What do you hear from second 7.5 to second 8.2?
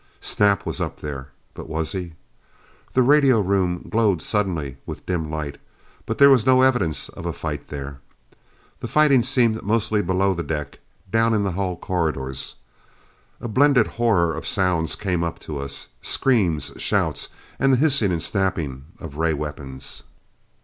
there.